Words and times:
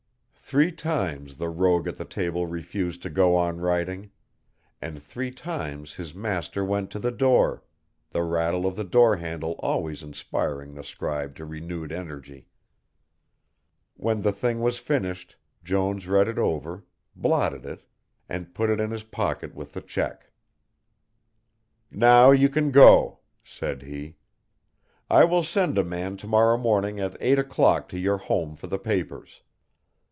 Three 0.51 0.73
times 0.73 1.37
the 1.37 1.47
rogue 1.47 1.87
at 1.87 1.95
the 1.95 2.03
table 2.03 2.45
refused 2.45 3.01
to 3.03 3.09
go 3.09 3.37
on 3.37 3.61
writing, 3.61 4.11
and 4.81 5.01
three 5.01 5.31
times 5.31 5.93
his 5.95 6.13
master 6.13 6.65
went 6.65 6.91
to 6.91 6.99
the 6.99 7.09
door, 7.09 7.63
the 8.09 8.21
rattle 8.23 8.65
of 8.65 8.75
the 8.75 8.83
door 8.83 9.15
handle 9.15 9.53
always 9.59 10.03
inspiring 10.03 10.73
the 10.73 10.83
scribe 10.83 11.37
to 11.37 11.45
renewed 11.45 11.93
energy. 11.93 12.47
When 13.95 14.23
the 14.23 14.33
thing 14.33 14.59
was 14.59 14.77
finished 14.77 15.37
Jones 15.63 16.05
read 16.05 16.27
it 16.27 16.37
over, 16.37 16.83
blotted 17.15 17.65
it, 17.65 17.85
and 18.27 18.53
put 18.53 18.69
it 18.69 18.81
in 18.81 18.91
his 18.91 19.05
pocket 19.05 19.55
with 19.55 19.71
the 19.71 19.79
cheque. 19.79 20.33
"Now 21.89 22.31
you 22.31 22.49
can 22.49 22.71
go," 22.71 23.19
said 23.41 23.83
he. 23.83 24.17
"I 25.09 25.23
will 25.23 25.43
send 25.43 25.77
a 25.77 25.83
man 25.85 26.17
to 26.17 26.27
morrow 26.27 26.57
morning 26.57 26.99
at 26.99 27.15
eight 27.21 27.39
o'clock 27.39 27.87
to 27.87 27.97
your 27.97 28.17
home 28.17 28.57
for 28.57 28.67
the 28.67 28.79
papers. 28.79 29.43